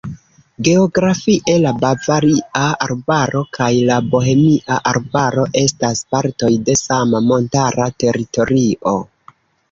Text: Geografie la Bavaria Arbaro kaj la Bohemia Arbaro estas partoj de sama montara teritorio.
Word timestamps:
Geografie 0.67 1.55
la 1.63 1.71
Bavaria 1.81 2.61
Arbaro 2.85 3.41
kaj 3.57 3.67
la 3.89 3.97
Bohemia 4.15 4.77
Arbaro 4.93 5.43
estas 5.61 6.01
partoj 6.15 6.49
de 6.71 6.75
sama 6.81 7.21
montara 7.27 7.87
teritorio. 8.05 8.95